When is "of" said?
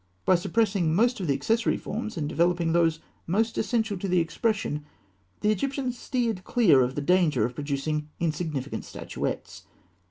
1.19-1.27, 6.81-6.95, 7.45-7.53